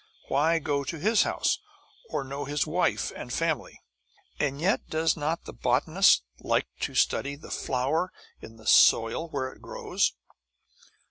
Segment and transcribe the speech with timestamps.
[0.29, 1.59] Why go to his house,
[2.09, 3.79] or know his wife and family?"
[4.39, 8.11] And yet does not the botanist like to study the flower
[8.41, 10.13] in the soil where it grows?